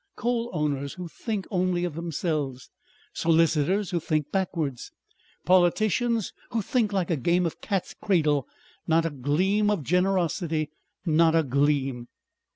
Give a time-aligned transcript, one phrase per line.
[0.15, 2.71] Coal owners who think only of themselves,
[3.13, 4.91] solicitors who think backwards,
[5.45, 8.47] politicians who think like a game of cat's cradle,
[8.87, 10.71] not a gleam of generosity
[11.05, 12.07] not a gleam."